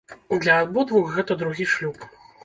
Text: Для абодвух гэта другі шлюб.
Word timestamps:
Для 0.43 0.53
абодвух 0.61 1.11
гэта 1.17 1.37
другі 1.41 1.67
шлюб. 1.75 2.01